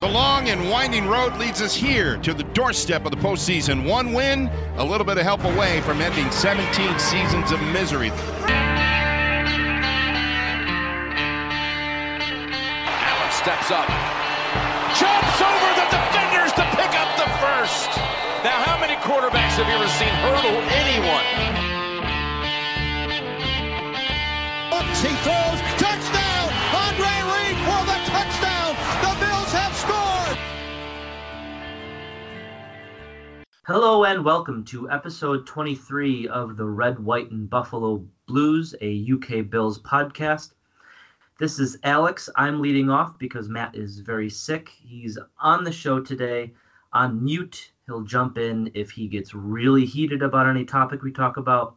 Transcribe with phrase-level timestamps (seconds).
[0.00, 3.84] The long and winding road leads us here to the doorstep of the postseason.
[3.84, 8.10] One win, a little bit of help away from ending 17 seasons of misery.
[8.10, 8.20] Allen
[13.34, 13.88] steps up,
[15.02, 17.90] jumps over the defenders to pick up the first.
[18.46, 21.26] Now, how many quarterbacks have you ever seen hurdle anyone?
[25.02, 26.17] He throws, touchdown!
[33.68, 39.50] Hello and welcome to episode 23 of the Red, White, and Buffalo Blues, a UK
[39.50, 40.54] Bills podcast.
[41.38, 42.30] This is Alex.
[42.34, 44.70] I'm leading off because Matt is very sick.
[44.70, 46.54] He's on the show today
[46.94, 47.70] on mute.
[47.84, 51.76] He'll jump in if he gets really heated about any topic we talk about.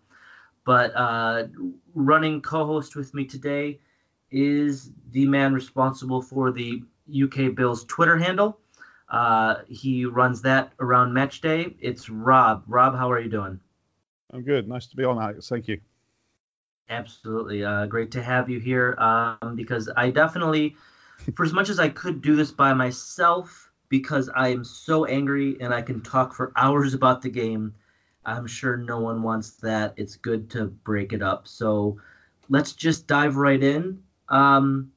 [0.63, 1.47] But uh,
[1.93, 3.81] running co host with me today
[4.31, 6.83] is the man responsible for the
[7.13, 8.60] UK Bills Twitter handle.
[9.11, 11.75] Uh, he runs that around match day.
[11.81, 12.63] It's Rob.
[12.65, 13.59] Rob, how are you doing?
[14.33, 14.67] I'm good.
[14.67, 15.49] Nice to be on, Alex.
[15.49, 15.81] Thank you.
[16.89, 17.63] Absolutely.
[17.63, 20.75] Uh, great to have you here um, because I definitely,
[21.35, 25.57] for as much as I could do this by myself, because I am so angry
[25.59, 27.75] and I can talk for hours about the game,
[28.25, 29.93] I'm sure no one wants that.
[29.97, 31.49] It's good to break it up.
[31.49, 31.99] So
[32.47, 34.01] let's just dive right in.
[34.29, 34.93] Um,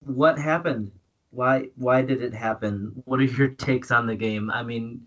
[0.00, 0.90] what happened?
[1.34, 3.02] Why why did it happen?
[3.04, 4.50] What are your takes on the game?
[4.50, 5.06] I mean,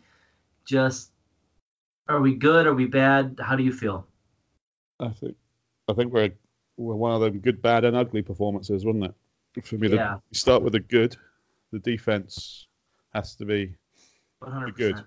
[0.66, 1.11] just
[2.09, 2.67] are we good?
[2.67, 3.39] Are we bad?
[3.42, 4.06] How do you feel?
[5.00, 5.36] I think
[5.88, 6.31] I think we're
[6.78, 9.66] we're one of them good, bad, and ugly performances, wasn't it?
[9.66, 10.16] For me, Yeah.
[10.30, 11.16] you start with the good.
[11.72, 12.67] The defense
[13.14, 13.75] has to be
[14.41, 14.75] 100%.
[14.75, 15.03] good.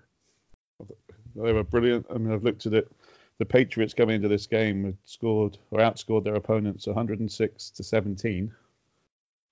[1.36, 2.06] They were brilliant.
[2.10, 2.90] I mean, I've looked at it.
[3.38, 8.52] The Patriots coming into this game had scored or outscored their opponents 106 to 17,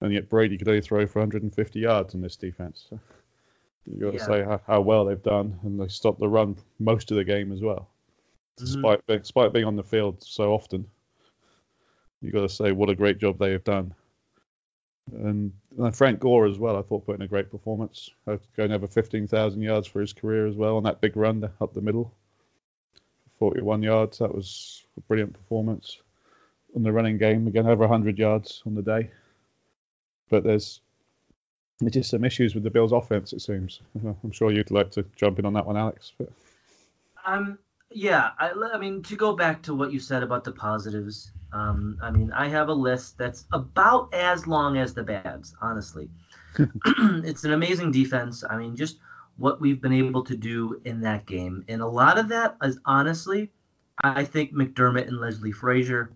[0.00, 2.86] and yet Brady could only throw for 150 yards in this defense.
[2.88, 3.00] So
[3.86, 4.26] you got to Yeah.
[4.26, 7.52] say how, how well they've done, and they stopped the run most of the game
[7.52, 7.88] as well,
[8.58, 8.64] Mhm.
[8.64, 10.88] despite being, despite being on the field so often.
[12.20, 13.94] You got to say what a great job they have done.
[15.12, 18.72] And, and Frank Gore as well, I thought put in a great performance, uh, going
[18.72, 22.12] over 15,000 yards for his career as well on that big run up the middle.
[23.38, 26.02] 41 yards, that was a brilliant performance.
[26.74, 29.10] On the running game, again over 100 yards on the day.
[30.28, 30.80] But there's
[31.80, 33.80] there's just some issues with the Bills' offense, it seems.
[34.04, 36.12] I'm sure you'd like to jump in on that one, Alex.
[36.18, 36.30] But
[37.24, 37.58] Um,
[37.90, 41.98] yeah, I, I mean, to go back to what you said about the positives, um,
[42.02, 46.10] I mean, I have a list that's about as long as the bads, honestly.
[46.86, 48.44] it's an amazing defense.
[48.48, 48.98] I mean, just
[49.36, 51.64] what we've been able to do in that game.
[51.68, 53.50] And a lot of that is honestly,
[54.02, 56.10] I think McDermott and Leslie Frazier.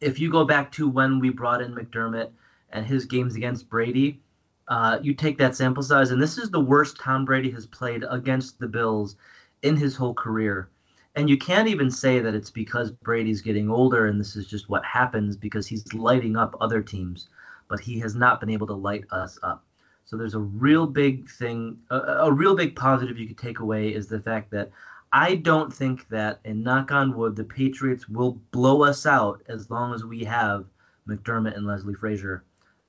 [0.00, 2.30] If you go back to when we brought in McDermott
[2.74, 4.20] and his games against Brady,
[4.68, 8.04] uh, you take that sample size, and this is the worst Tom Brady has played
[8.10, 9.16] against the Bills
[9.62, 10.68] in his whole career.
[11.16, 14.68] And you can't even say that it's because Brady's getting older and this is just
[14.68, 17.28] what happens because he's lighting up other teams,
[17.68, 19.64] but he has not been able to light us up.
[20.06, 23.94] So there's a real big thing, a, a real big positive you could take away
[23.94, 24.70] is the fact that
[25.12, 29.70] I don't think that, and knock on wood, the Patriots will blow us out as
[29.70, 30.66] long as we have
[31.08, 32.42] McDermott and Leslie Frazier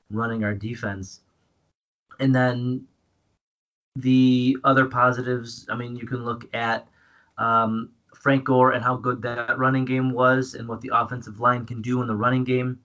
[0.10, 1.22] running our defense.
[2.20, 2.88] And then
[3.96, 6.88] the other positives, I mean, you can look at
[7.38, 11.66] um, Frank Gore and how good that running game was and what the offensive line
[11.66, 12.80] can do in the running game.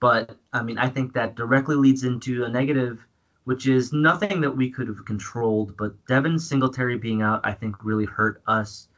[0.00, 3.04] But I mean, I think that directly leads into a negative,
[3.44, 5.76] which is nothing that we could have controlled.
[5.76, 8.88] But Devin Singletary being out, I think, really hurt us.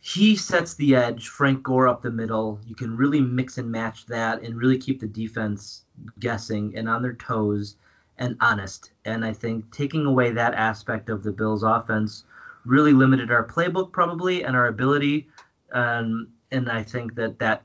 [0.00, 2.60] He sets the edge, Frank Gore up the middle.
[2.66, 5.83] You can really mix and match that and really keep the defense
[6.18, 7.76] guessing and on their toes
[8.18, 8.92] and honest.
[9.04, 12.24] And I think taking away that aspect of the Bills' offense
[12.64, 15.28] really limited our playbook probably and our ability.
[15.72, 17.62] Um, and I think that that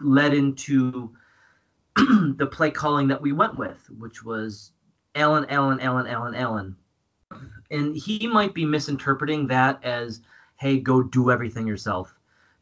[0.00, 1.10] led into
[1.96, 4.72] the play calling that we went with, which was
[5.14, 6.76] Allen, Allen, Allen, Allen, Allen.
[7.70, 10.20] And he might be misinterpreting that as,
[10.56, 12.14] hey, go do everything yourself.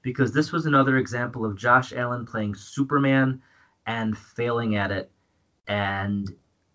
[0.02, 3.40] Because this was another example of Josh Allen playing Superman
[3.88, 5.10] and failing at it.
[5.66, 6.28] And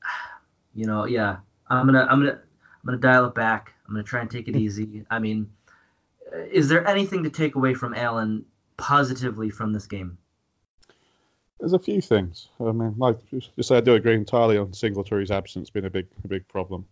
[0.74, 1.38] you know, yeah,
[1.70, 3.74] I'm gonna, I'm gonna, I'm gonna dial it back.
[3.88, 5.06] I'm gonna try and take it easy.
[5.10, 5.50] I mean,
[6.36, 8.44] uh, is there anything to take away from Allen
[8.76, 10.18] positively from this game?
[11.60, 12.50] there's a few things.
[12.60, 16.08] I mean, like just say, I do agree entirely on Singletary's absence being a big,
[16.26, 16.86] a big problem,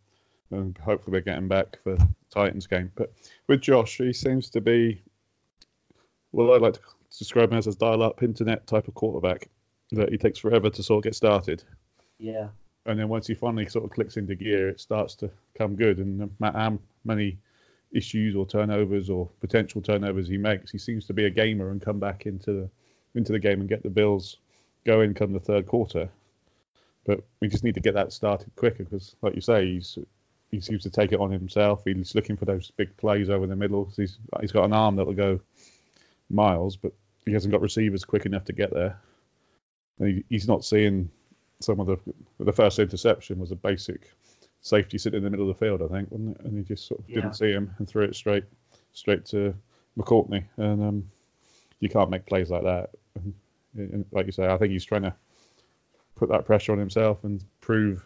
[0.49, 1.97] and hopefully we're getting back for
[2.29, 2.89] Titans game.
[2.95, 3.11] But
[3.47, 5.03] with Josh, he seems to be,
[6.31, 6.79] well, I like to
[7.19, 9.49] describe him as a dial-up internet type of quarterback
[9.95, 11.63] that he takes forever to sort of get started.
[12.17, 12.47] Yeah.
[12.85, 15.99] And then once he finally sort of clicks into gear, it starts to come good.
[15.99, 17.37] And no matter how many
[17.91, 21.81] issues or turnovers or potential turnovers he makes, he seems to be a gamer and
[21.81, 22.69] come back into the
[23.13, 24.37] into the game and get the Bills
[24.85, 26.09] going come the third quarter.
[27.05, 29.97] But we just need to get that started quicker because, like you say, he's
[30.51, 31.83] he seems to take it on himself.
[31.85, 33.91] He's looking for those big plays over the middle.
[33.95, 35.39] He's he's got an arm that will go
[36.29, 36.93] miles, but
[37.25, 38.99] he hasn't got receivers quick enough to get there.
[40.01, 41.09] He, he's not seeing
[41.59, 41.97] some of the
[42.39, 44.09] the first interception was a basic
[44.61, 46.45] safety sitting in the middle of the field, I think, wasn't it?
[46.45, 47.15] And he just sort of yeah.
[47.15, 48.45] didn't see him and threw it straight
[48.93, 49.53] straight to
[49.97, 50.43] McCourty.
[50.57, 51.09] And um,
[51.79, 52.91] you can't make plays like that.
[53.15, 53.33] And,
[53.75, 55.13] and like you say, I think he's trying to
[56.15, 58.05] put that pressure on himself and prove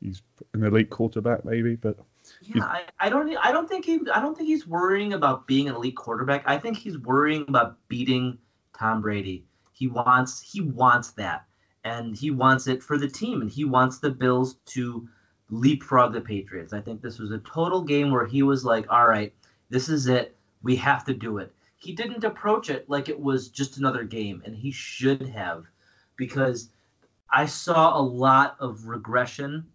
[0.00, 0.22] he's
[0.52, 1.76] an elite quarterback, maybe.
[1.76, 1.98] But
[2.42, 5.68] yeah, I, I, don't I don't think he I don't think he's worrying about being
[5.68, 6.44] an elite quarterback.
[6.46, 8.38] I think he's worrying about beating
[8.78, 9.44] Tom Brady.
[9.80, 11.46] He wants he wants that,
[11.84, 15.08] and he wants it for the team, and he wants the Bills to
[15.48, 16.74] leapfrog the Patriots.
[16.74, 19.32] I think this was a total game where he was like, all right,
[19.70, 20.36] this is it.
[20.62, 21.54] We have to do it.
[21.78, 25.64] He didn't approach it like it was just another game, and he should have,
[26.14, 26.68] because
[27.30, 29.66] I saw a lot of regression,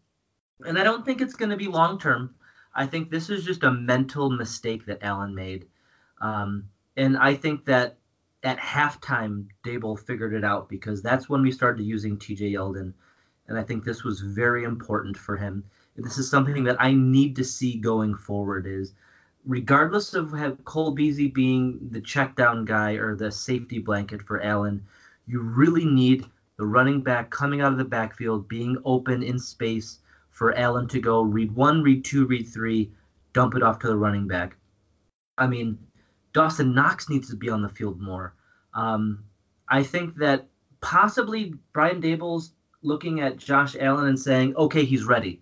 [0.68, 2.36] and I don't think it's going to be long term.
[2.76, 5.66] I think this is just a mental mistake that Allen made.
[6.22, 7.98] Um, and I think that
[8.46, 12.94] at halftime, Daboll figured it out because that's when we started using TJ Yeldon.
[13.48, 15.64] And I think this was very important for him.
[15.98, 18.94] This is something that I need to see going forward is
[19.46, 20.34] regardless of
[20.64, 24.86] Cole Beasley being the check down guy or the safety blanket for Allen,
[25.28, 26.26] you really need
[26.58, 30.00] the running back coming out of the backfield, being open in space
[30.30, 32.92] for Allen to go read one, read two, read three,
[33.34, 34.56] dump it off to the running back.
[35.38, 35.78] I mean,
[36.36, 38.34] Dawson Knox needs to be on the field more.
[38.74, 39.24] Um,
[39.70, 40.48] I think that
[40.82, 42.52] possibly Brian Daboll's
[42.82, 45.42] looking at Josh Allen and saying, okay, he's ready.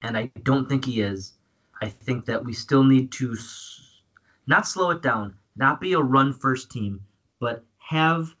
[0.00, 1.34] And I don't think he is.
[1.82, 4.00] I think that we still need to s-
[4.46, 7.02] not slow it down, not be a run first team,
[7.38, 8.34] but have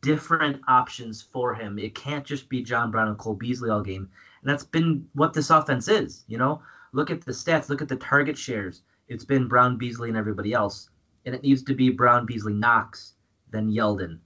[0.00, 1.78] different options for him.
[1.78, 4.10] It can't just be John Brown and Cole Beasley all game.
[4.42, 6.24] And that's been what this offense is.
[6.26, 6.62] You know,
[6.92, 8.82] look at the stats, look at the target shares.
[9.08, 10.90] It's been Brown, Beasley, and everybody else.
[11.24, 13.14] And it needs to be Brown, Beasley, Knox,
[13.50, 14.18] then Yeldon.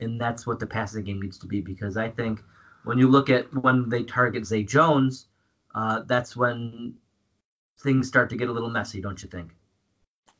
[0.00, 2.40] And that's what the passing game needs to be because I think
[2.84, 5.26] when you look at when they target Zay Jones,
[5.74, 6.94] uh, that's when
[7.82, 9.54] things start to get a little messy, don't you think?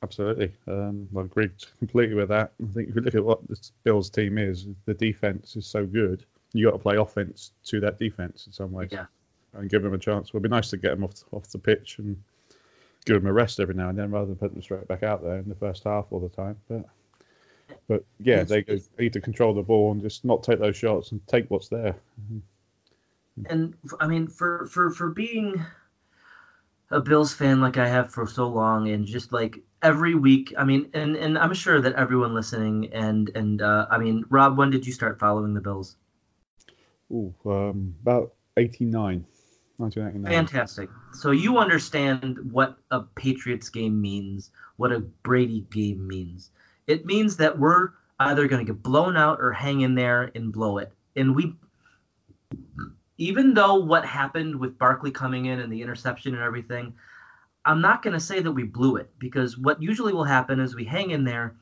[0.03, 0.55] Absolutely.
[0.67, 2.53] Um, I agree completely with that.
[2.63, 5.85] I think if you look at what this Bills team is, the defense is so
[5.85, 6.25] good.
[6.55, 8.89] You got to play offense to that defense in some ways.
[8.91, 9.07] Yeah
[9.55, 10.29] and give them a chance.
[10.29, 12.17] It would be nice to get them off off the pitch and
[13.05, 15.23] give them a rest every now and then, rather than put them straight back out
[15.23, 16.57] there in the first half all the time.
[16.69, 16.85] But
[17.87, 18.65] but yeah, they
[18.99, 21.97] need to control the ball and just not take those shots and take what's there.
[23.49, 25.65] And I mean, for for for being
[26.91, 30.65] a Bills fan like I have for so long, and just like every week, I
[30.65, 34.71] mean, and and I'm sure that everyone listening and and uh, I mean, Rob, when
[34.71, 35.97] did you start following the Bills?
[37.13, 38.35] Oh, um, about
[39.87, 40.25] 89.
[40.25, 40.89] Fantastic.
[41.13, 46.51] So you understand what a Patriots game means, what a Brady game means.
[46.87, 50.53] It means that we're either going to get blown out or hang in there and
[50.53, 50.93] blow it.
[51.17, 51.55] And we,
[53.19, 56.95] even though what happened with Barkley coming in and the interception and everything,
[57.65, 60.75] I'm not going to say that we blew it because what usually will happen is
[60.75, 61.55] we hang in there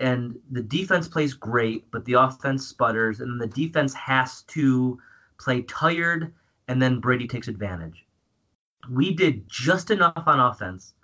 [0.00, 4.98] and the defense plays great, but the offense sputters, and the defense has to
[5.38, 6.32] play tired
[6.68, 8.04] and then Brady takes advantage.
[8.90, 10.94] We did just enough on offense.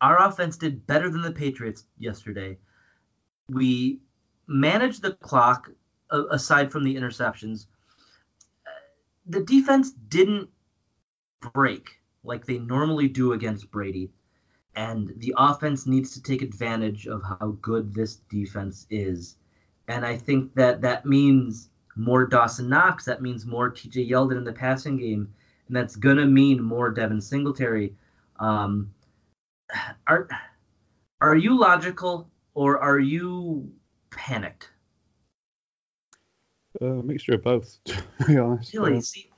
[0.00, 2.58] Our offense did better than the Patriots yesterday.
[3.48, 4.00] We
[4.46, 5.70] managed the clock
[6.10, 7.66] aside from the interceptions.
[9.26, 10.48] The defense didn't
[11.52, 14.10] break like they normally do against Brady.
[14.74, 19.36] And the offense needs to take advantage of how good this defense is.
[19.88, 23.04] And I think that that means more Dawson Knox.
[23.06, 25.32] That means more TJ Yeldon in the passing game,
[25.66, 27.94] and that's gonna mean more Devin Singletary.
[28.38, 28.92] Um,
[30.06, 30.28] are
[31.20, 33.72] are you logical or are you
[34.10, 34.70] panicked?
[36.80, 38.74] Uh, a mixture of both, to be honest.
[38.74, 39.30] Really, see,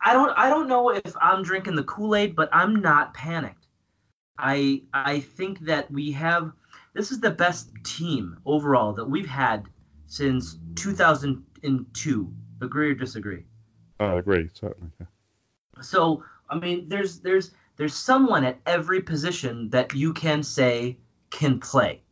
[0.00, 3.66] I don't I don't know if I'm drinking the Kool Aid, but I'm not panicked.
[4.38, 6.52] I I think that we have
[6.94, 9.66] this is the best team overall that we've had
[10.06, 12.32] since 2000 in two.
[12.62, 13.44] Agree or disagree?
[14.00, 14.90] I agree, certainly.
[14.98, 15.06] Yeah.
[15.82, 20.98] So I mean, there's there's there's someone at every position that you can say
[21.30, 22.02] can play.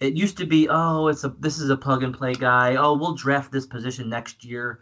[0.00, 2.76] It used to be, oh, it's a this is a plug and play guy.
[2.76, 4.80] Oh, we'll draft this position next year.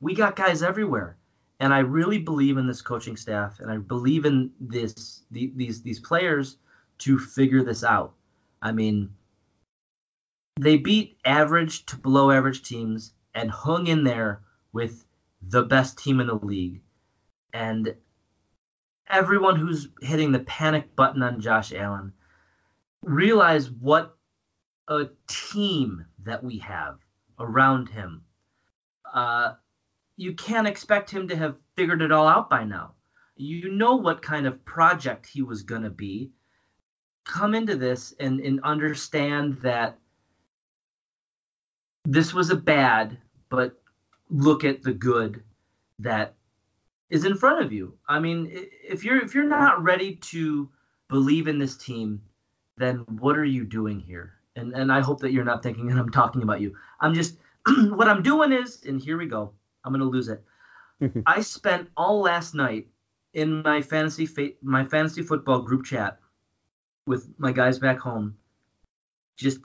[0.00, 1.16] We got guys everywhere,
[1.60, 5.82] And I really believe in this coaching staff, and I believe in this the, these
[5.82, 6.56] these players
[6.98, 8.14] to figure this out.
[8.62, 9.10] I mean,
[10.58, 15.04] they beat average to below average teams and hung in there with
[15.42, 16.80] the best team in the league.
[17.52, 17.94] And
[19.08, 22.12] everyone who's hitting the panic button on Josh Allen
[23.02, 24.16] realize what
[24.88, 26.98] a team that we have
[27.38, 28.22] around him.
[29.12, 29.54] Uh,
[30.16, 32.92] you can't expect him to have figured it all out by now.
[33.36, 36.30] You know what kind of project he was going to be.
[37.24, 39.98] Come into this and, and understand that
[42.04, 43.18] this was a bad,
[43.48, 43.80] but
[44.28, 45.42] look at the good
[45.98, 46.34] that
[47.10, 47.94] is in front of you.
[48.08, 50.68] I mean, if you're if you're not ready to
[51.08, 52.22] believe in this team,
[52.78, 54.34] then what are you doing here?
[54.56, 56.74] And and I hope that you're not thinking that I'm talking about you.
[57.00, 59.52] I'm just what I'm doing is, and here we go.
[59.84, 60.42] I'm gonna lose it.
[61.26, 62.88] I spent all last night
[63.34, 66.18] in my fantasy fa- my fantasy football group chat
[67.06, 68.36] with my guys back home,
[69.36, 69.58] just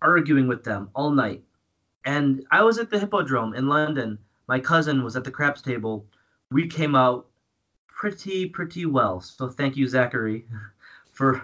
[0.00, 1.42] arguing with them all night.
[2.04, 4.18] And I was at the Hippodrome in London.
[4.48, 6.06] My cousin was at the craps table.
[6.50, 7.26] We came out
[7.88, 9.20] pretty pretty well.
[9.20, 10.46] So thank you, Zachary,
[11.12, 11.42] for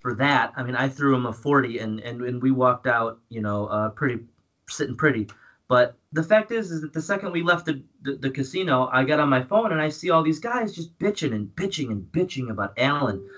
[0.00, 0.52] for that.
[0.56, 3.66] I mean, I threw him a 40, and and, and we walked out, you know,
[3.66, 4.24] uh, pretty
[4.68, 5.28] sitting pretty.
[5.68, 9.02] But the fact is, is that the second we left the, the, the, casino, I
[9.02, 12.04] got on my phone and I see all these guys just bitching and bitching and
[12.12, 13.28] bitching about Allen.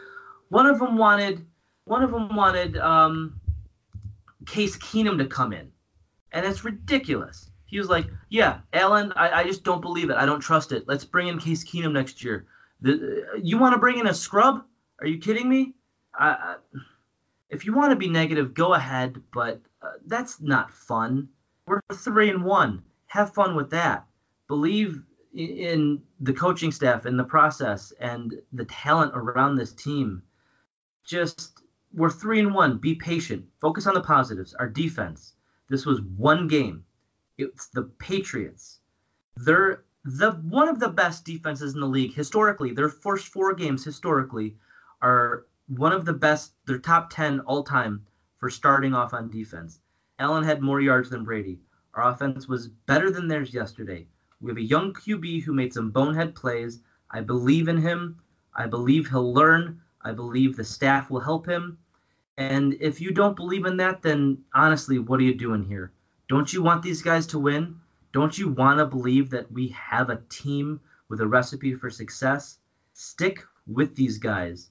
[0.51, 1.47] One of them wanted,
[1.85, 3.41] one of them wanted um,
[4.45, 5.73] Case Keenum to come in,
[6.33, 7.51] and it's ridiculous.
[7.67, 10.17] He was like, "Yeah, Allen, I, I just don't believe it.
[10.17, 10.89] I don't trust it.
[10.89, 12.47] Let's bring in Case Keenum next year.
[12.81, 14.65] The, you want to bring in a scrub?
[15.01, 15.75] Are you kidding me?
[16.15, 16.57] I,
[17.51, 21.29] if you want to be negative, go ahead, but uh, that's not fun.
[21.67, 22.83] We're three and one.
[23.07, 24.07] Have fun with that.
[24.49, 25.03] Believe
[25.35, 30.23] in the coaching staff and the process and the talent around this team.
[31.05, 32.79] Just we're three and one.
[32.79, 33.47] Be patient.
[33.61, 34.55] Focus on the positives.
[34.55, 35.35] Our defense.
[35.69, 36.85] This was one game.
[37.37, 38.81] It's the Patriots.
[39.37, 42.73] They're the one of the best defenses in the league historically.
[42.73, 44.57] Their first four games historically
[45.03, 48.07] are one of the best, their top 10 all time
[48.39, 49.81] for starting off on defense.
[50.19, 51.61] Allen had more yards than Brady.
[51.95, 54.07] Our offense was better than theirs yesterday.
[54.41, 56.81] We have a young QB who made some bonehead plays.
[57.11, 58.21] I believe in him.
[58.55, 59.81] I believe he'll learn.
[60.03, 61.79] I believe the staff will help him.
[62.39, 65.93] And if you don't believe in that, then honestly, what are you doing here?
[66.31, 67.81] Don't you want these guys to win?
[68.15, 70.81] Don't you want to believe that we have a team
[71.11, 72.59] with a recipe for success?
[72.95, 74.71] Stick with these guys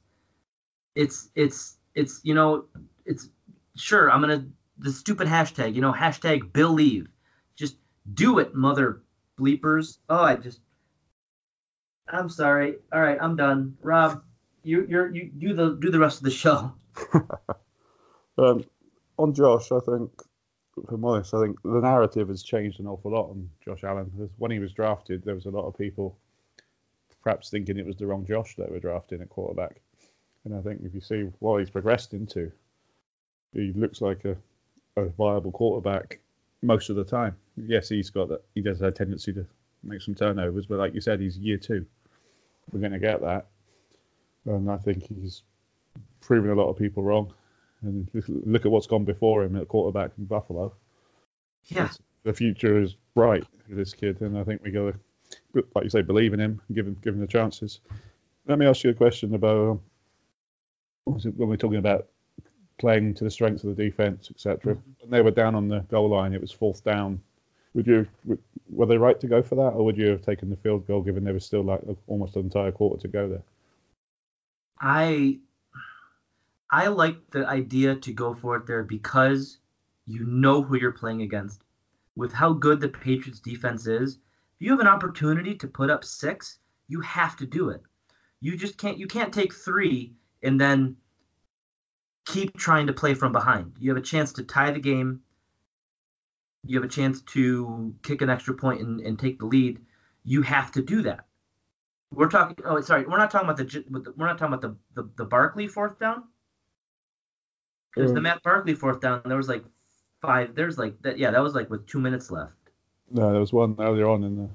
[0.98, 2.66] it's it's it's you know
[3.06, 3.30] it's
[3.76, 4.48] sure I'm gonna
[4.80, 7.08] the stupid hashtag you know hashtag believe
[7.56, 7.76] just
[8.12, 9.04] do it mother
[9.40, 10.60] bleepers oh I just
[12.08, 14.24] I'm sorry all right I'm done Rob
[14.64, 16.74] you you're you do the do the rest of the show
[18.38, 18.64] um,
[19.18, 20.12] on Josh I think
[20.88, 24.52] for I'm I think the narrative has changed an awful lot on Josh Allen when
[24.52, 26.18] he was drafted there was a lot of people
[27.24, 29.82] perhaps thinking it was the wrong Josh that were drafting at quarterback
[30.48, 32.50] and I think if you see what he's progressed into,
[33.52, 34.38] he looks like a,
[34.96, 36.20] a viable quarterback
[36.62, 37.36] most of the time.
[37.58, 38.44] Yes, he's got that.
[38.56, 39.46] He does have a tendency to
[39.84, 41.86] make some turnovers, but like you said, he's year two.
[42.72, 43.48] We're going to get that,
[44.46, 45.44] and I think he's
[46.22, 47.34] proven a lot of people wrong.
[47.82, 50.74] And look at what's gone before him at quarterback in Buffalo.
[51.66, 51.90] Yeah,
[52.24, 55.90] the future is bright for this kid, and I think we got to, like you
[55.90, 57.80] say, believe in him, and give him, give him the chances.
[58.48, 59.82] Let me ask you a question about um,
[61.06, 62.08] when we're talking about
[62.80, 64.76] playing to the strengths of the defense, etc.
[64.76, 64.92] Mm-hmm.
[65.02, 67.22] When they were down on the goal line, it was fourth down.
[67.74, 68.08] Would you
[68.70, 71.02] were they right to go for that, or would you have taken the field goal
[71.02, 73.44] given there was still like almost an entire quarter to go there?
[74.80, 75.40] I
[76.70, 79.60] I like the idea to go for it there because
[80.06, 81.62] you know who you're playing against.
[82.16, 86.04] With how good the Patriots defense is, if you have an opportunity to put up
[86.04, 86.58] six,
[86.88, 87.82] you have to do it.
[88.42, 90.96] You just can't you can't take three and then
[92.26, 93.76] keep trying to play from behind.
[93.80, 95.22] You have a chance to tie the game.
[96.66, 99.80] You have a chance to kick an extra point and, and take the lead.
[100.24, 101.26] You have to do that.
[102.12, 102.56] We're talking.
[102.66, 103.06] Oh, sorry.
[103.06, 104.14] We're not talking about the.
[104.16, 106.24] We're not talking about the the, the Barkley fourth down.
[107.98, 108.16] Because mm.
[108.16, 109.64] the Matt Barkley fourth down, there was like
[110.22, 110.56] five.
[110.56, 111.18] There's like that.
[111.18, 112.54] Yeah, that was like with two minutes left.
[113.12, 114.50] No, there was one earlier on in the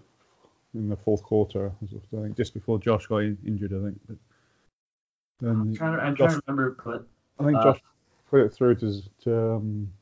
[0.78, 1.72] in the fourth quarter.
[1.82, 3.72] I think just before Josh got injured.
[3.72, 4.00] I think.
[5.40, 7.06] But I'm trying to, I'm Josh, trying to remember, but
[7.40, 7.80] I think uh, Josh
[8.30, 9.92] put it through to, to um,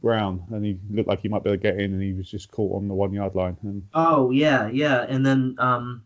[0.00, 2.30] Brown, and he looked like he might be able to get in, and he was
[2.30, 3.56] just caught on the one yard line.
[3.62, 6.02] And, Oh yeah, yeah, and then um,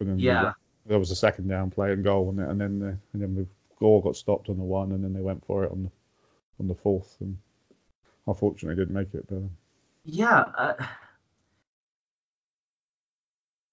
[0.00, 0.52] and then yeah,
[0.86, 3.46] there was a second down play and goal, and, and then the, and then the
[3.78, 5.90] goal got stopped on the one, and then they went for it on the
[6.60, 7.36] on the fourth, and
[8.26, 9.26] unfortunately didn't make it.
[9.28, 9.50] But um,
[10.04, 10.44] yeah.
[10.56, 10.74] Uh,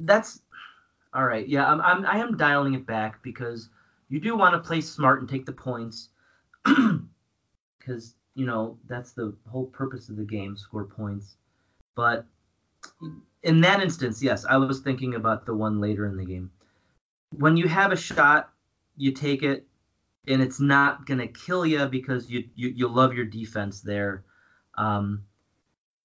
[0.02, 0.42] that's
[1.14, 1.48] all right.
[1.48, 3.70] Yeah, I'm, I'm I am dialing it back because
[4.10, 6.10] you do want to play smart and take the points,
[6.66, 11.36] because you know that's the whole purpose of the game, score points.
[11.96, 12.26] But
[13.44, 16.52] in that instance, yes, I was thinking about the one later in the game.
[17.38, 18.50] When you have a shot,
[18.98, 19.66] you take it,
[20.28, 24.24] and it's not gonna kill you because you you, you love your defense there.
[24.78, 25.24] Um,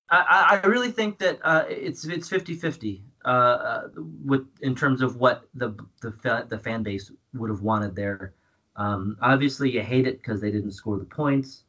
[0.09, 3.89] I, I really think that uh, it's it's 50-50 uh, uh,
[4.25, 8.33] with in terms of what the the fa- the fan base would have wanted there.
[8.77, 11.65] Um, obviously, you hate it because they didn't score the points.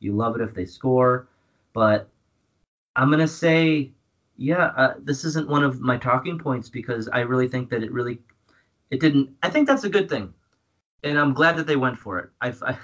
[0.00, 1.28] You love it if they score,
[1.74, 2.08] but
[2.96, 3.92] I'm gonna say,
[4.36, 7.92] yeah, uh, this isn't one of my talking points because I really think that it
[7.92, 8.20] really
[8.90, 9.30] it didn't.
[9.42, 10.32] I think that's a good thing,
[11.04, 12.30] and I'm glad that they went for it.
[12.40, 12.76] I I,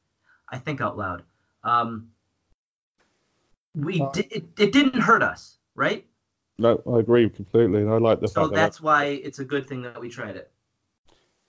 [0.50, 1.22] I think out loud.
[1.64, 2.08] Um,
[3.74, 6.04] we Well- di- it, it didn't hurt us, right?
[6.58, 7.82] no, I agree completely.
[7.82, 10.08] and I like the So fact that that's why it's a good thing that we
[10.08, 10.50] tried it.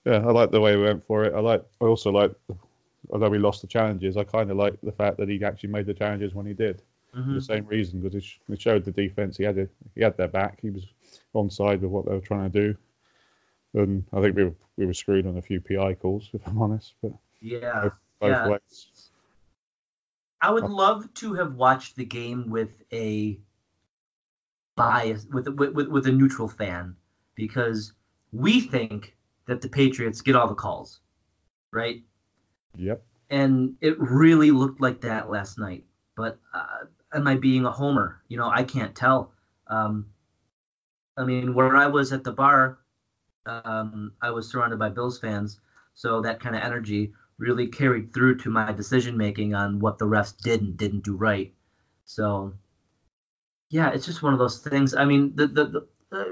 [0.04, 1.34] Yeah, I like the way we went for it.
[1.34, 1.62] I like.
[1.80, 2.32] I also like,
[3.10, 5.86] although we lost the challenges, I kind of like the fact that he actually made
[5.86, 6.82] the challenges when he did.
[7.12, 7.34] For Mhm.
[7.34, 9.58] the same reason, because it, sh- it showed the defense he had.
[9.58, 10.60] A, he had their back.
[10.62, 10.86] He was
[11.34, 12.76] on side with what they were trying to do.
[13.74, 16.60] And I think we were we were screwed on a few PI calls, if I'm
[16.60, 16.94] honest.
[17.02, 17.82] But Yeah.
[17.82, 18.48] both, both yeah.
[18.48, 19.10] ways.
[20.40, 23.38] I would love to have watched the game with a
[24.76, 26.96] bias, with with with, with a neutral fan,
[27.34, 27.92] because
[28.32, 31.00] we think that the Patriots get all the calls,
[31.72, 32.02] right?
[32.76, 33.02] Yep.
[33.30, 35.84] and it really looked like that last night.
[36.16, 38.22] But uh, am I being a homer?
[38.28, 39.32] You know, I can't tell.
[39.66, 40.06] Um,
[41.16, 42.78] I mean, where I was at the bar,
[43.64, 45.60] um, I was surrounded by Bills fans,
[45.94, 50.04] so that kind of energy really carried through to my decision making on what the
[50.04, 51.52] refs did and didn't do right.
[52.04, 52.52] So,
[53.70, 54.94] yeah, it's just one of those things.
[54.94, 56.24] I mean, the the, the uh,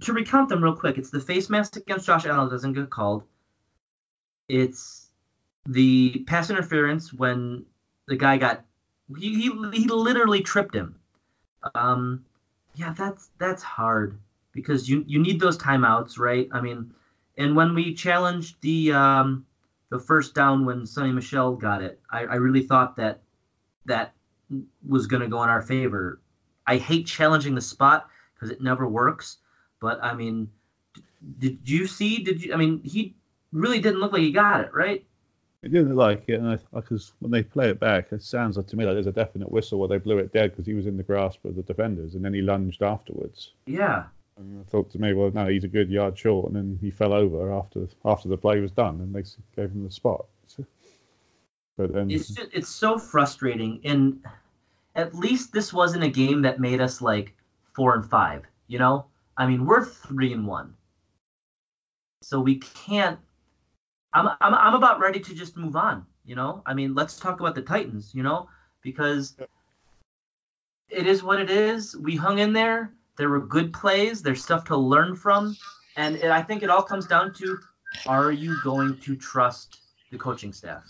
[0.00, 3.24] to recount them real quick, it's the face mask against Josh Allen doesn't get called.
[4.48, 5.10] It's
[5.66, 7.64] the pass interference when
[8.06, 8.64] the guy got
[9.16, 10.96] he he, he literally tripped him.
[11.74, 12.24] Um,
[12.74, 14.18] yeah, that's that's hard
[14.54, 16.48] because you you need those timeouts, right?
[16.52, 16.94] I mean,
[17.36, 19.44] and when we challenged the um
[19.90, 23.20] the first down when Sony Michel got it, I, I really thought that
[23.86, 24.14] that
[24.86, 26.20] was going to go in our favor.
[26.66, 29.38] I hate challenging the spot because it never works.
[29.80, 30.50] But I mean,
[31.38, 32.22] d- did you see?
[32.22, 32.54] Did you?
[32.54, 33.14] I mean, he
[33.52, 35.04] really didn't look like he got it, right?
[35.62, 38.66] I didn't look like it, and because when they play it back, it sounds like
[38.66, 40.86] to me like there's a definite whistle where they blew it dead because he was
[40.86, 43.52] in the grasp of the defenders, and then he lunged afterwards.
[43.66, 44.04] Yeah.
[44.36, 46.90] And I thought to me, well, no, he's a good yard short, and then he
[46.90, 49.22] fell over after after the play was done, and they
[49.54, 50.26] gave him the spot.
[50.46, 50.66] So-
[51.76, 54.24] but then, It's just, it's so frustrating, and
[54.94, 57.34] at least this wasn't a game that made us like
[57.72, 58.44] four and five.
[58.68, 60.76] You know, I mean, we're three and one,
[62.22, 63.18] so we can't.
[64.12, 66.06] I'm I'm I'm about ready to just move on.
[66.24, 68.14] You know, I mean, let's talk about the Titans.
[68.14, 68.48] You know,
[68.80, 69.36] because
[70.88, 71.96] it is what it is.
[71.96, 72.92] We hung in there.
[73.16, 74.22] There were good plays.
[74.22, 75.56] There's stuff to learn from,
[75.96, 77.58] and it, I think it all comes down to:
[78.06, 79.78] Are you going to trust
[80.10, 80.84] the coaching staff?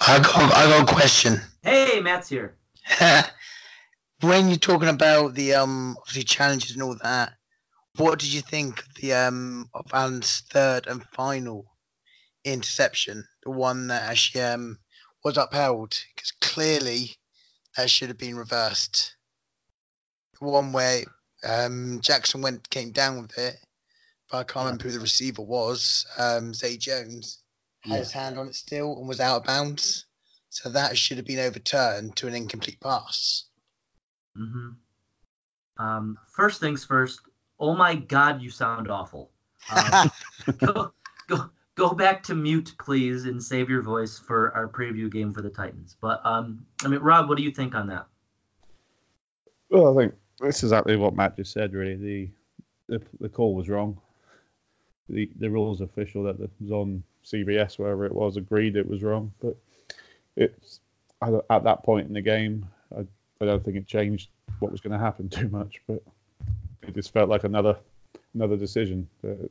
[0.00, 1.40] I got, I got a question.
[1.62, 2.56] Hey, Matt's here.
[4.20, 7.34] when you're talking about the um obviously challenges and all that,
[7.96, 11.66] what did you think of the um of Allen's third and final
[12.44, 14.78] interception, the one that actually um
[15.24, 15.98] was upheld?
[16.14, 17.16] Because clearly
[17.76, 19.16] that should have been reversed.
[20.40, 21.04] The one where
[21.44, 23.56] um Jackson went came down with it,
[24.30, 26.06] but I can't remember who the receiver was.
[26.18, 27.42] Um, Zay Jones
[27.80, 30.06] had his hand on it still and was out of bounds.
[30.48, 33.44] So that should have been overturned to an incomplete pass.
[34.38, 35.84] Mm-hmm.
[35.84, 37.20] Um, first things first.
[37.58, 39.30] Oh my God, you sound awful.
[39.70, 40.10] Um,
[40.58, 40.92] go,
[41.28, 45.42] go, go back to mute, please, and save your voice for our preview game for
[45.42, 45.96] the Titans.
[46.00, 48.06] But um, I mean, Rob, what do you think on that?
[49.70, 51.72] well, I think that's exactly what Matt just said.
[51.72, 52.28] Really, the
[52.88, 53.98] the, the call was wrong.
[55.08, 59.32] The the rules official that was on CBS, wherever it was, agreed it was wrong.
[59.40, 59.56] But
[60.36, 60.80] it's
[61.22, 63.00] at at that point in the game, I,
[63.40, 65.80] I don't think it changed what was going to happen too much.
[65.86, 66.02] But
[66.82, 67.76] it just felt like another
[68.34, 69.08] another decision.
[69.22, 69.50] That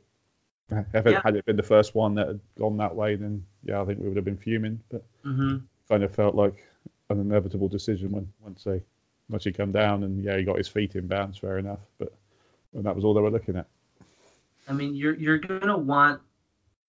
[0.70, 1.22] if it, Yeah.
[1.24, 4.00] had it been the first one that had gone that way, then yeah, I think
[4.00, 4.80] we would have been fuming.
[4.90, 6.66] But hmm kind of felt like
[7.10, 8.82] an inevitable decision when once they
[9.28, 12.12] once he come down and yeah he got his feet in bounds fair enough but
[12.76, 13.66] and that was all they were looking at.
[14.68, 16.20] I mean, you're you're gonna want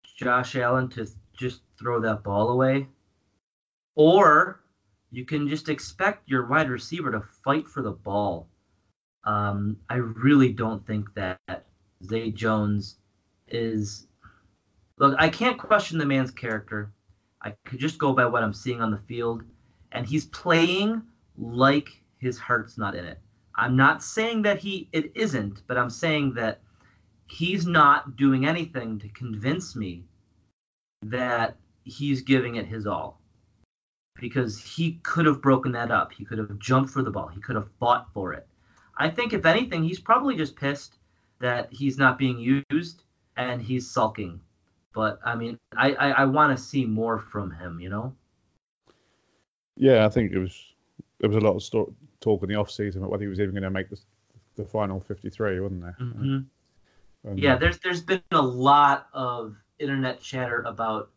[0.03, 2.87] Josh Allen to just throw that ball away,
[3.95, 4.61] or
[5.11, 8.49] you can just expect your wide receiver to fight for the ball.
[9.23, 11.39] Um, I really don't think that
[12.03, 12.97] Zay Jones
[13.47, 14.07] is.
[14.99, 16.91] Look, I can't question the man's character.
[17.41, 19.43] I could just go by what I'm seeing on the field,
[19.91, 21.03] and he's playing
[21.37, 23.19] like his heart's not in it.
[23.55, 26.61] I'm not saying that he it isn't, but I'm saying that
[27.27, 30.03] he's not doing anything to convince me
[31.03, 33.19] that he's giving it his all.
[34.19, 36.11] Because he could have broken that up.
[36.11, 37.27] He could have jumped for the ball.
[37.27, 38.47] He could have fought for it.
[38.97, 40.97] I think if anything, he's probably just pissed
[41.39, 43.03] that he's not being used
[43.35, 44.39] and he's sulking.
[44.93, 47.79] But I mean, I I, I want to see more from him.
[47.79, 48.15] You know.
[49.75, 50.73] Yeah, I think it was
[51.19, 53.51] there was a lot of talk in the off season about whether he was even
[53.51, 53.97] going to make the
[54.57, 55.97] the final 53, wasn't there?
[56.01, 56.39] Mm-hmm.
[57.23, 61.11] And, Yeah, there's there's been a lot of internet chatter about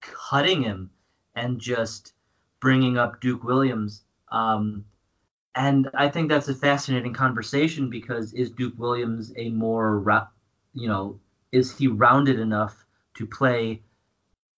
[0.00, 0.90] cutting him
[1.34, 2.12] and just
[2.60, 4.02] bringing up Duke Williams.
[4.30, 4.84] Um,
[5.54, 10.30] and I think that's a fascinating conversation because is Duke Williams a more,
[10.74, 11.18] you know,
[11.50, 12.84] is he rounded enough
[13.16, 13.82] to play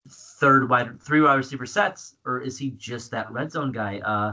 [0.08, 4.00] third wide, three wide receiver sets, or is he just that red zone guy?
[4.00, 4.32] Uh,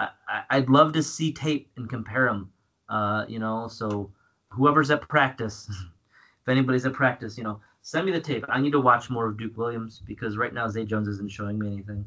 [0.00, 2.50] I, I'd love to see tape and compare him.
[2.88, 4.10] Uh, you know, so
[4.48, 5.68] whoever's at practice,
[6.42, 8.44] if anybody's at practice, you know, send me the tape.
[8.48, 11.58] I need to watch more of Duke Williams because right now Zay Jones isn't showing
[11.58, 12.06] me anything.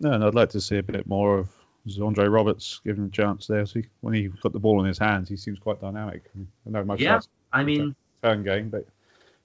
[0.00, 1.48] No, and I'd like to see a bit more of
[2.00, 3.66] Andre Roberts given him a chance there.
[3.66, 6.30] So he, when he got the ball in his hands, he seems quite dynamic.
[6.66, 7.20] I know most Yeah,
[7.52, 8.86] I mean, turn game, but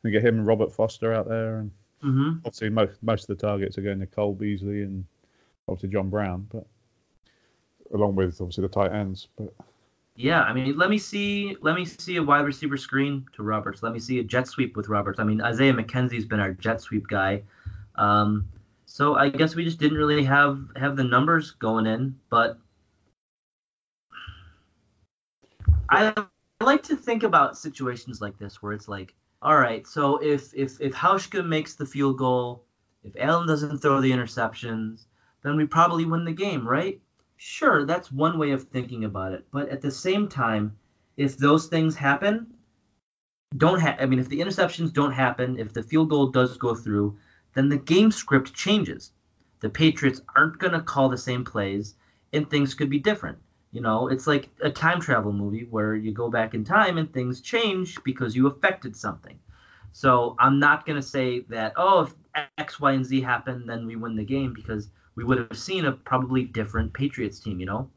[0.03, 3.47] we get him and Robert Foster out there, and hmm obviously most most of the
[3.47, 5.05] targets are going to Cole Beasley and
[5.67, 6.65] obviously John Brown, but
[7.93, 9.27] along with obviously the tight ends.
[9.37, 9.53] But
[10.15, 13.81] yeah, I mean, let me see, let me see a wide receiver screen to Roberts.
[13.81, 15.19] Let me see a jet sweep with Roberts.
[15.19, 17.43] I mean, Isaiah McKenzie's been our jet sweep guy.
[17.95, 18.47] Um,
[18.85, 22.57] so I guess we just didn't really have have the numbers going in, but
[25.89, 26.13] I
[26.61, 30.81] like to think about situations like this where it's like, all right, so if if
[30.81, 32.63] if Hauschka makes the field goal,
[33.03, 35.05] if Allen doesn't throw the interceptions,
[35.43, 36.99] then we probably win the game, right?
[37.41, 39.47] Sure, that's one way of thinking about it.
[39.49, 40.77] But at the same time,
[41.15, 42.53] if those things happen,
[43.55, 46.75] don't ha- I mean, if the interceptions don't happen, if the field goal does go
[46.75, 47.17] through,
[47.53, 49.13] then the game script changes.
[49.61, 51.95] The Patriots aren't going to call the same plays,
[52.33, 53.37] and things could be different.
[53.71, 57.11] You know, it's like a time travel movie where you go back in time and
[57.11, 59.39] things change because you affected something.
[59.93, 62.13] So I'm not going to say that, oh, if
[62.57, 65.83] X, Y, and Z happen, then we win the game because we would have seen
[65.83, 67.89] a probably different Patriots team, you know?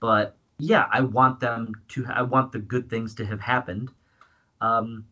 [0.00, 3.90] But yeah, I want them to, I want the good things to have happened.
[4.62, 5.04] Um,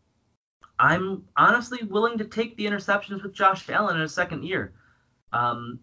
[0.79, 4.73] I'm honestly willing to take the interceptions with Josh Allen in a second year.
[5.31, 5.79] Um,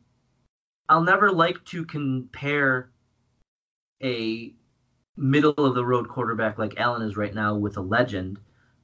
[0.89, 2.91] I'll never like to compare
[4.03, 4.53] a
[5.17, 8.41] middle of the road quarterback like Allen is right now with a legend,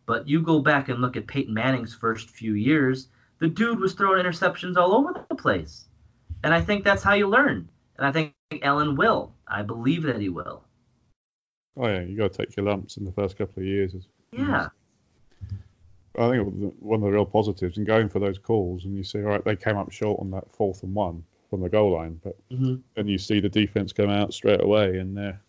[0.06, 3.08] but you go back and look at Peyton Manning's first few years,
[3.40, 5.86] the dude was throwing interceptions all over the place.
[6.44, 7.68] And I think that's how you learn.
[7.98, 9.32] And I think Allen will.
[9.46, 10.62] I believe that he will.
[11.76, 13.94] oh yeah, you got to take your lumps in the first couple of years.
[14.32, 14.68] Yeah.
[16.18, 19.18] I think one of the real positives in going for those calls, and you see,
[19.18, 22.20] all right, they came up short on that fourth and one from the goal line,
[22.22, 25.40] but hmm then you see the defense come out straight away, and they're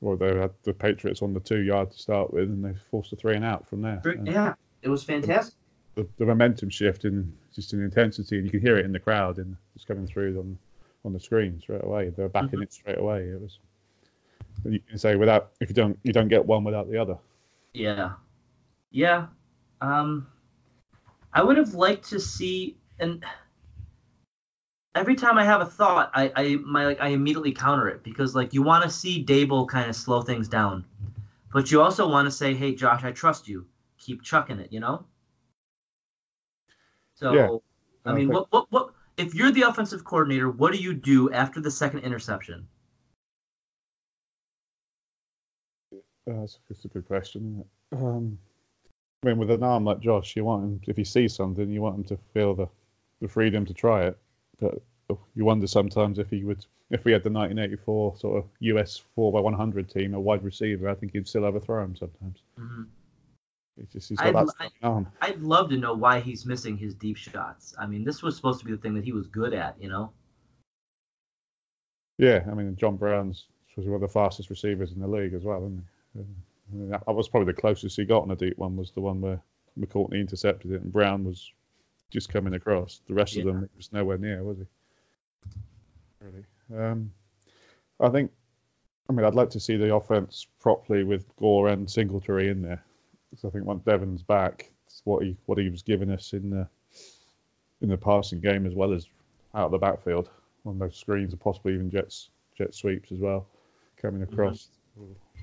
[0.00, 3.12] well, they had the Patriots on the two yard to start with, and they forced
[3.12, 4.02] a three and out from there.
[4.04, 4.54] And Yeah.
[4.82, 5.54] It was fantastic.
[5.96, 9.00] The, the momentum shift in just in intensity, and you can hear it in the
[9.00, 10.58] crowd and it's coming through on
[11.06, 12.10] on the screen straight away.
[12.10, 12.64] They're backing Mhm.
[12.64, 13.22] it straight away.
[13.28, 13.58] It was.
[14.64, 17.16] You can say without if you don't you don't get one without the other.
[17.72, 18.12] Yeah.
[18.90, 19.28] Yeah.
[19.80, 20.26] Um
[21.32, 23.24] I would have liked to see and
[24.94, 28.34] every time I have a thought, I, I my like I immediately counter it because
[28.34, 30.84] like you want to see Daboll kind of slow things down.
[31.52, 33.66] But you also want to say, Hey Josh, I trust you.
[33.98, 35.06] Keep chucking it, you know?
[37.16, 37.56] So Yeah.
[38.04, 41.60] I mean what what what if you're the offensive coordinator, what do you do after
[41.60, 42.68] the second interception?
[45.92, 47.64] Uh, that's, that's a good question.
[47.92, 48.38] Um,
[49.22, 51.80] I mean, with an arm like Josh, you want him if he sees something, you
[51.80, 52.68] want him to feel the
[53.20, 54.18] the freedom to try it.
[54.58, 54.78] But
[55.34, 59.32] you wonder sometimes if he would, if we had the 1984 sort of US 4
[59.32, 62.42] by 100 team, a wide receiver, I think he'd still have a throw him sometimes.
[62.58, 62.86] Mhm.
[63.78, 65.06] He's just he's got I'd that arm.
[65.20, 67.74] I'd love to know why he's missing his deep shots.
[67.78, 69.88] I mean, this was supposed to be the thing that he was good at, you
[69.88, 70.12] know?
[72.18, 75.44] Yeah, I mean John Brown's was one of the fastest receivers in the league as
[75.44, 75.84] well, isn't
[76.14, 76.20] he?
[76.20, 79.02] I mean, that was probably the closest he got on a deep one was the
[79.02, 79.40] one where
[79.78, 81.52] McCourty intercepted it and Brown was
[82.10, 83.02] just coming across.
[83.06, 83.42] The rest Yeah.
[83.42, 84.64] of them was nowhere near, was he?
[86.20, 86.44] Really.
[86.74, 87.12] Um,
[88.00, 88.32] I think.
[89.08, 92.82] I mean, I'd like to see the offense properly with Gore and Singletary in there.
[93.30, 96.50] Because I think once Devin's back, it's what he what he was giving us in
[96.50, 96.66] the
[97.80, 99.06] in the passing game as well as
[99.54, 100.30] out of the backfield
[100.64, 103.46] on those screens and possibly even jets jet sweeps as well
[103.96, 104.32] coming mm-hmm.
[104.32, 104.68] across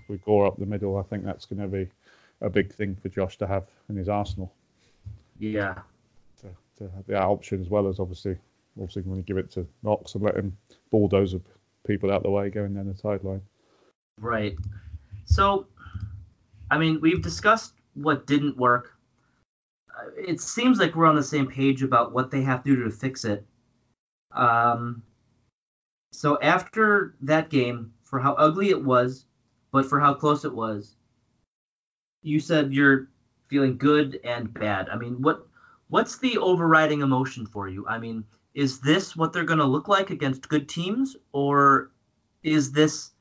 [0.08, 0.98] with Gore up the middle.
[0.98, 1.88] I think that's going to be
[2.42, 4.52] a big thing for Josh to have in his arsenal
[5.40, 5.76] Yeah.
[6.42, 8.38] to, to have that option as well as obviously
[8.78, 10.58] obviously when you give it to Knox and let him
[10.92, 11.36] bulldoze
[11.86, 13.42] people out the way going down the sideline.
[14.20, 14.56] Right.
[15.26, 15.68] So,
[16.70, 18.96] I mean, we've discussed what didn't work.
[19.90, 22.84] Uh, It seems like we're on the same page about what they have to do
[22.84, 23.46] to fix it.
[24.32, 25.04] Um,
[26.12, 29.26] so after that game, for how ugly it was,
[29.72, 30.96] but for how close it was,
[32.22, 33.10] you said you're
[33.48, 34.90] feeling good and bad.
[34.90, 35.48] I mean, what
[35.90, 37.86] what's the overriding emotion for you?
[37.88, 38.24] I mean,
[38.54, 41.92] is this what they're going to look like against good teams, or
[42.44, 43.12] is this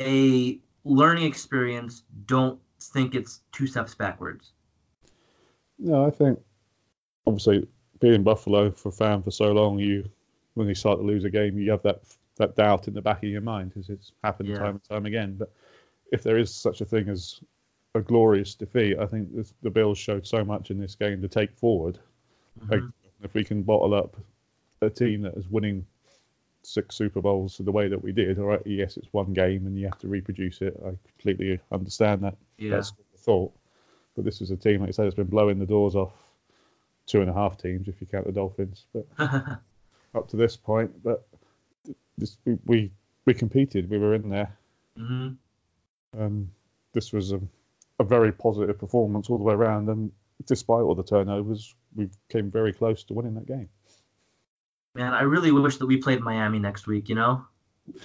[0.00, 2.02] a learning experience?
[2.26, 2.58] Don't
[2.92, 4.52] think it's two steps backwards.
[5.78, 6.38] No, I think
[7.26, 7.66] obviously
[8.00, 10.08] being Buffalo for a fan for so long, you
[10.54, 12.02] when you start to lose a game, you have that
[12.36, 14.58] that doubt in the back of your mind because it's happened Yeah.
[14.58, 15.36] time and time again.
[15.38, 15.52] But
[16.12, 17.40] if there is such a thing as
[17.94, 21.28] a glorious defeat, I think this, the Bills showed so much in this game to
[21.28, 21.98] take forward.
[22.60, 22.72] Mm-hmm.
[22.72, 22.82] Like,
[23.22, 24.16] if we can bottle up
[24.80, 25.86] a team that is winning
[26.66, 29.78] six Super Bowls the way that we did, all right, yes, it's one game and
[29.78, 30.80] you have to reproduce it.
[30.84, 32.36] I completely understand that.
[32.58, 32.70] Yeah.
[32.70, 33.52] That's the thought.
[34.16, 36.12] But this is a team, like I said, that's been blowing the doors off
[37.06, 38.86] two and a half teams if you count the Dolphins.
[38.92, 39.06] But
[40.14, 41.26] up to this point, but
[42.16, 42.90] this, we, we
[43.26, 44.56] we competed, we were in there.
[44.96, 45.30] hmm
[46.18, 46.50] Um,
[46.92, 47.40] this was a,
[47.98, 50.12] a very positive performance all the way around, and
[50.46, 53.68] despite all the turnovers, we came very close to winning that game.
[54.94, 57.08] Man, I really wish that we played Miami next week.
[57.08, 57.46] You know,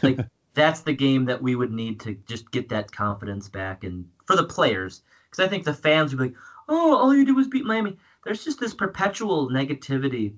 [0.01, 0.19] like
[0.53, 4.35] that's the game that we would need to just get that confidence back, and for
[4.35, 7.47] the players, because I think the fans would be like, "Oh, all you did was
[7.47, 10.33] beat Miami." There's just this perpetual negativity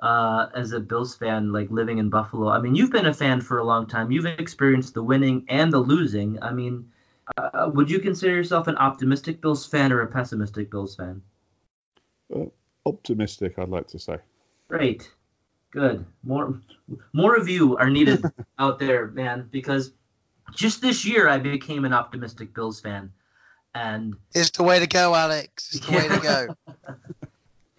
[0.00, 2.48] uh, as a Bills fan, like living in Buffalo.
[2.48, 4.10] I mean, you've been a fan for a long time.
[4.10, 6.42] You've experienced the winning and the losing.
[6.42, 6.90] I mean,
[7.36, 11.22] uh, would you consider yourself an optimistic Bills fan or a pessimistic Bills fan?
[12.86, 14.16] Optimistic, I'd like to say.
[14.68, 15.12] Great.
[15.70, 16.04] Good.
[16.24, 16.60] More
[17.12, 18.24] more of you are needed
[18.58, 19.92] out there, man, because
[20.52, 23.12] just this year I became an optimistic Bills fan.
[23.74, 25.76] And It's the way to go, Alex.
[25.76, 26.54] It's the way to go.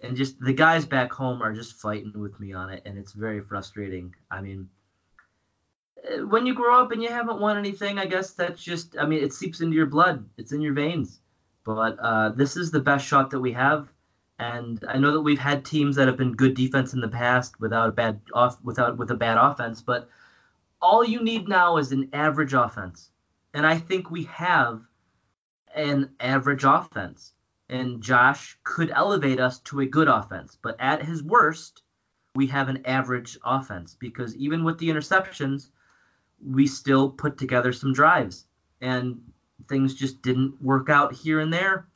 [0.00, 3.12] and just the guys back home are just fighting with me on it and it's
[3.12, 4.14] very frustrating.
[4.30, 4.70] I mean,
[6.02, 9.04] uh, when you grow up and you haven't won anything, I guess that's just I
[9.04, 10.24] mean, it seeps into your blood.
[10.38, 11.20] It's in your veins.
[11.64, 13.88] But uh, this is the best shot that we have.
[14.38, 17.60] And I know that we've had teams that have been good defense in the past
[17.60, 20.08] without a bad off without with a bad offense, but
[20.80, 23.10] all you need now is an average offense.
[23.54, 24.82] And I think we have
[25.74, 27.34] an average offense.
[27.68, 31.82] And Josh could elevate us to a good offense, but at his worst,
[32.34, 35.68] we have an average offense because even with the interceptions,
[36.44, 38.46] we still put together some drives
[38.80, 39.20] and
[39.68, 41.86] things just didn't work out here and there.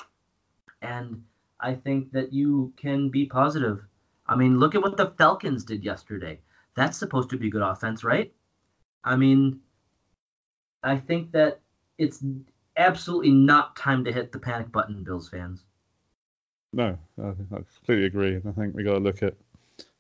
[0.83, 1.25] And
[1.61, 3.85] I think that you can be positive.
[4.27, 6.41] I mean, look at what the Falcons did yesterday.
[6.75, 8.33] That's supposed to be good offense, right?
[9.05, 9.61] I mean,
[10.83, 11.61] I think that
[11.99, 12.23] it's
[12.77, 15.65] absolutely not time to hit the panic button, Bills fans.
[16.73, 17.33] No, I, I
[17.79, 18.35] completely agree.
[18.35, 19.35] And I think we got to look at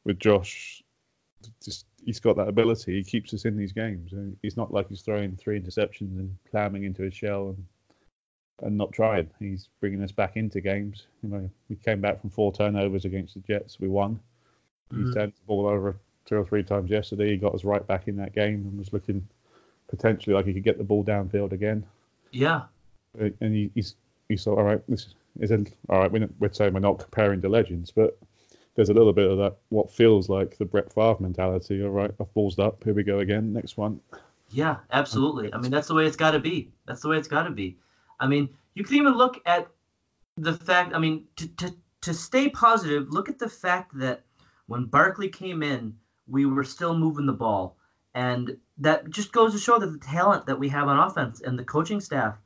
[0.05, 0.83] with Josh.
[1.63, 2.97] Just he's got that ability.
[2.97, 4.13] He keeps us in these games.
[4.13, 7.65] And he's not like he's throwing three interceptions and clamming into his shell and
[8.63, 9.29] and not trying.
[9.39, 11.07] He's bringing us back into games.
[11.23, 13.79] You know, we came back from four turnovers against the Jets.
[13.81, 14.19] We won.
[14.91, 15.15] He Mhm.
[15.15, 17.31] turned the ball over two or three times yesterday.
[17.31, 19.27] He got us right back in that game and was looking
[19.89, 21.85] potentially like he could get the ball downfield again.
[22.33, 22.63] Yeah,
[23.19, 23.95] and he, he's
[24.29, 26.11] he's thought, all right, this is a, all right.
[26.11, 28.19] We're, we're saying we're not comparing to legends, but
[28.75, 31.83] there's a little bit of that what feels like the Brett Favre mentality.
[31.85, 32.83] All right, I've ballsed up.
[32.85, 33.53] Here we go again.
[33.53, 34.01] Next one.
[34.51, 35.53] yeah, absolutely.
[35.55, 36.71] I mean, that's the way it's got to be.
[36.87, 37.77] That's the way it's got to be.
[38.21, 39.69] I mean, you can even look at
[40.37, 40.95] the fact.
[40.95, 44.25] I mean, to to to stay positive, look at the fact that
[44.67, 45.95] when Barkley came in,
[46.27, 47.77] we were still moving the ball,
[48.15, 51.59] and that just goes to show that the talent that we have on offense and
[51.59, 52.39] the coaching staff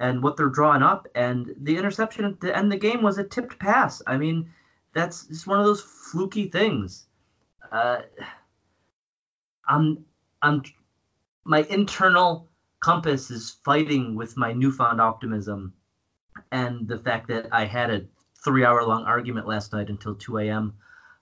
[0.00, 3.18] and what they're drawing up and the interception at the end of the game was
[3.18, 4.00] a tipped pass.
[4.06, 4.48] I mean,
[4.92, 7.06] that's just one of those fluky things.
[7.72, 7.98] Uh,
[9.66, 9.98] I'm
[10.42, 10.62] I'm
[11.44, 12.47] my internal
[12.80, 15.72] compass is fighting with my newfound optimism
[16.52, 18.06] and the fact that I had a
[18.44, 20.74] three hour long argument last night until 2 a.m.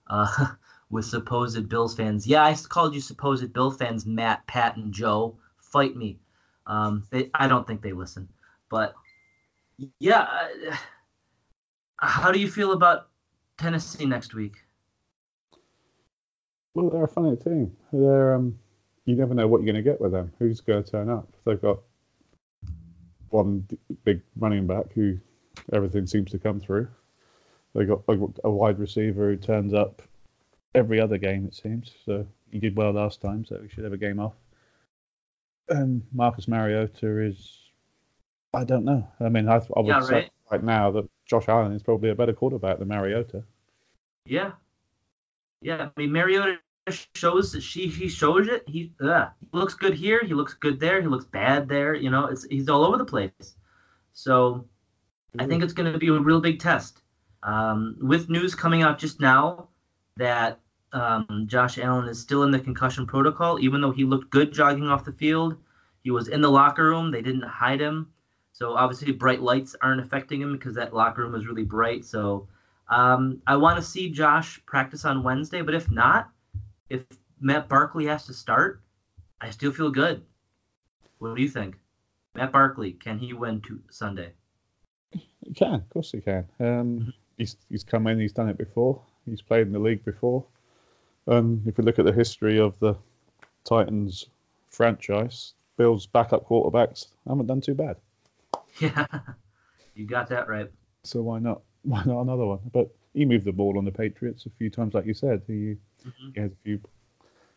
[0.07, 0.47] Uh,
[0.89, 2.25] with supposed Bills fans.
[2.25, 5.37] Yeah, I called you supposed Bill fans, Matt, Pat, and Joe.
[5.57, 6.19] Fight me.
[6.65, 8.29] Um, they, I don't think they listen.
[8.69, 8.93] But
[9.99, 10.21] yeah,
[10.71, 10.75] uh,
[11.97, 13.07] how do you feel about
[13.57, 14.55] Tennessee next week?
[16.73, 17.75] Well, they're a funny team.
[17.91, 18.57] They're um,
[19.07, 20.31] you never know what you're going to get with them.
[20.37, 21.27] Who's going to turn up?
[21.45, 21.79] They've got
[23.29, 23.65] one
[24.03, 25.17] big running back who
[25.71, 26.89] everything seems to come through.
[27.73, 28.01] They got
[28.43, 30.01] a wide receiver who turns up
[30.75, 31.93] every other game it seems.
[32.05, 34.33] So he did well last time, so we should have a game off.
[35.69, 37.59] And Marcus Mariota is,
[38.53, 39.07] I don't know.
[39.21, 40.31] I mean, I, I would Yeah, say right.
[40.51, 43.43] right now that Josh Allen is probably a better quarterback than Mariota.
[44.25, 44.51] Yeah,
[45.61, 45.89] yeah.
[45.95, 46.57] I mean, Mariota
[46.91, 48.63] shows that she he shows it.
[48.67, 50.21] He uh, looks good here.
[50.25, 51.01] He looks good there.
[51.01, 51.93] He looks bad there.
[51.95, 53.55] You know, it's he's all over the place.
[54.13, 54.65] So
[55.39, 57.01] I think it's going to be a real big test.
[57.43, 59.69] Um, with news coming out just now
[60.17, 60.59] that
[60.93, 64.87] um, Josh Allen is still in the concussion protocol, even though he looked good jogging
[64.87, 65.55] off the field.
[66.03, 67.11] He was in the locker room.
[67.11, 68.11] They didn't hide him.
[68.53, 72.05] So obviously, bright lights aren't affecting him because that locker room is really bright.
[72.05, 72.47] So
[72.89, 76.29] um, I want to see Josh practice on Wednesday, but if not,
[76.89, 77.03] if
[77.39, 78.81] Matt Barkley has to start,
[79.41, 80.23] I still feel good.
[81.19, 81.77] What do you think?
[82.35, 84.31] Matt Barkley, can he win to Sunday?
[85.11, 86.45] He can, of course he can.
[86.59, 89.01] Um, he's he's come in, he's done it before.
[89.25, 90.45] He's played in the league before.
[91.27, 92.95] Um, if we look at the history of the
[93.63, 94.27] Titans
[94.69, 97.97] franchise, Bills backup quarterbacks haven't done too bad.
[98.79, 99.07] Yeah,
[99.95, 100.69] you got that right.
[101.03, 101.61] So why not?
[101.81, 102.59] Why not another one?
[102.71, 105.41] But he moved the ball on the Patriots a few times, like you said.
[105.47, 106.35] He, Mhm.
[106.35, 106.79] he has a few.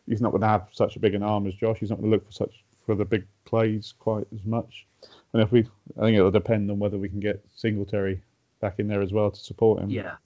[0.06, 1.78] He's not going to have such a big an arm as Josh.
[1.78, 4.86] He's not going to look for such for the big plays quite as much.
[5.32, 5.60] And if we,
[5.96, 8.20] I think it'll depend on whether we can get Singletary
[8.60, 9.90] back in there as well to support him.
[9.90, 10.16] Yeah,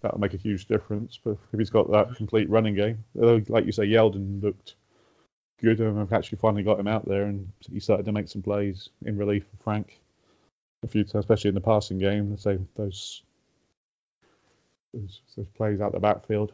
[0.00, 1.18] that'll make a huge difference.
[1.22, 4.76] But if he's got that complete running game, although, like you say, Yeldon looked
[5.60, 8.42] good, and I've actually finally got him out there, and he started to make some
[8.42, 9.98] plays in relief for Frank.
[10.82, 13.22] A few, times, especially in the passing game, let's say those
[14.94, 16.52] those, those plays out the backfield.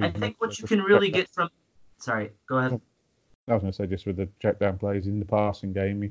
[0.00, 1.48] I think what you can really get from.
[1.98, 2.80] Sorry, go ahead.
[3.48, 6.02] I was going to say just with the check down plays in the passing game,
[6.02, 6.10] he,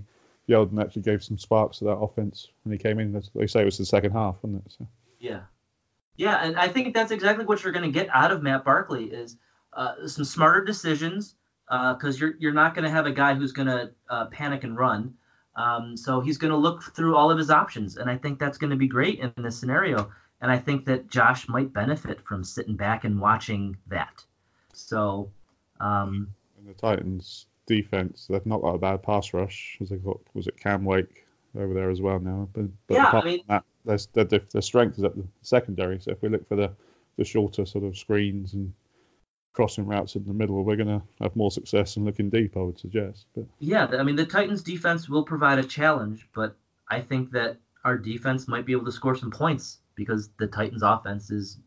[0.52, 3.14] Yeldon actually gave some sparks to that offense when he came in.
[3.34, 4.74] They say it was the second half, wasn't it?
[4.78, 4.88] So.
[5.20, 5.42] Yeah,
[6.18, 9.06] yeah, and I think that's exactly what you're going to get out of Matt Barkley
[9.06, 9.38] is
[9.74, 11.36] uh, some smarter decisions
[11.70, 14.78] because you're you're not going to have a guy who's going to uh, panic and
[14.78, 15.14] run.
[15.56, 18.58] Um, so he's going to look through all of his options, and I think that's
[18.58, 20.12] going to be great in this scenario.
[20.42, 24.26] And I think that Josh might benefit from sitting back and watching that.
[24.74, 25.32] So,
[25.80, 29.78] um, And the Titans defense, they've not got a bad pass rush.
[29.80, 32.50] As they got, was it Cam Wake over there as well now?
[32.54, 33.64] But, but Yeah, I mean- that,
[34.14, 36.00] their, their, their strength is at the secondary.
[36.00, 36.72] So if we look for the,
[37.18, 38.74] the shorter sort of screens and
[39.54, 42.62] crossing routes in the middle, we're going to have more success in looking deep, I
[42.62, 43.26] would suggest.
[43.36, 46.56] But Yeah, I mean the Titans defense will provide a challenge, but
[46.90, 50.84] I think that our defense might be able to score some points because the Titans
[50.84, 51.58] offense is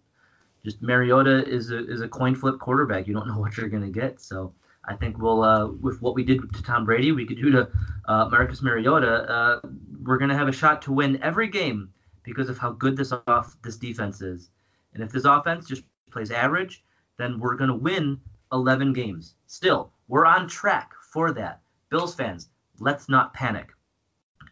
[0.65, 3.07] just Mariota is a is a coin flip quarterback.
[3.07, 4.21] You don't know what you're gonna get.
[4.21, 4.53] So
[4.87, 7.69] I think we'll uh, with what we did to Tom Brady, we could do to
[8.07, 9.31] uh, Marcus Mariota.
[9.31, 9.61] Uh,
[10.03, 11.91] we're gonna have a shot to win every game
[12.23, 14.51] because of how good this off this defense is.
[14.95, 16.85] And if this offense just plays average,
[17.19, 18.21] then we're gonna win
[18.53, 19.35] 11 games.
[19.47, 21.61] Still, we're on track for that.
[21.91, 23.73] Bills fans, let's not panic.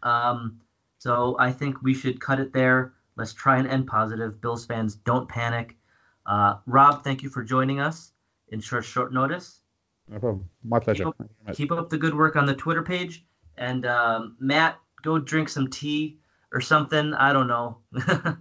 [0.03, 0.59] Um,
[0.99, 2.93] so I think we should cut it there.
[3.15, 4.41] Let's try and end positive.
[4.41, 5.75] Bills fans, don't panic.
[6.25, 8.11] Uh, Rob, thank you for joining us
[8.49, 9.59] in short short notice.
[10.07, 10.49] no problem.
[10.63, 11.03] My pleasure.
[11.03, 11.57] Keep up, Thank you very much.
[11.57, 13.25] keep up the good work on the Twitter page.
[13.57, 16.17] And um, Matt, go drink some tea
[16.51, 17.13] or something.
[17.13, 17.77] I don't know.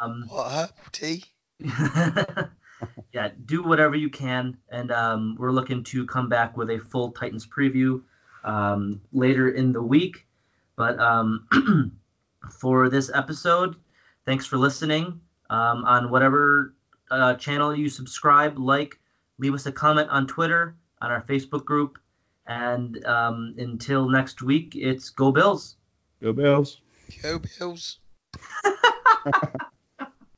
[0.00, 1.24] um, What tea?
[3.12, 7.12] yeah, do whatever you can, and um, we're looking to come back with a full
[7.12, 8.02] Titans preview
[8.44, 10.26] um, later in the week.
[10.76, 11.46] But um,
[12.60, 13.76] for this episode,
[14.24, 15.20] thanks for listening.
[15.50, 16.74] Um, on whatever
[17.10, 18.98] uh, channel you subscribe, like,
[19.38, 21.98] leave us a comment on Twitter, on our Facebook group,
[22.46, 25.76] and um, until next week, it's Go Bills.
[26.22, 26.80] Go Bills.
[27.22, 27.98] Go Bills.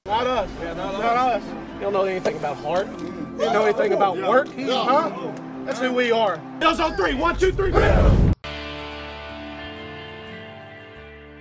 [0.07, 0.77] Not us, man.
[0.77, 1.43] Not, us.
[1.77, 2.87] You don't know anything about heart.
[3.01, 5.33] You don't know anything about work, huh?
[5.65, 6.37] That's who we are.
[6.61, 7.15] Bills on three.
[7.15, 7.73] One, two, three.
[7.73, 8.24] Bills.